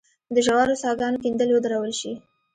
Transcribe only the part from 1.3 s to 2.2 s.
ودرول شي.